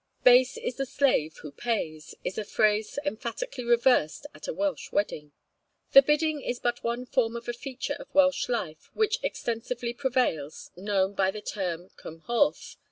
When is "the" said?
0.77-0.85, 5.43-5.53, 5.93-6.01, 11.29-11.39